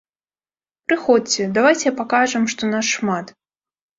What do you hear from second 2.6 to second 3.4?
нас шмат.